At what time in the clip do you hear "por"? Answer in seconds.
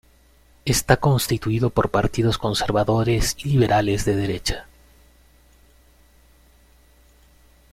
1.69-1.91